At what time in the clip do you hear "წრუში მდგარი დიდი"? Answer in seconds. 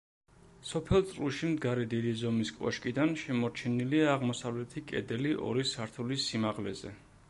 1.09-2.15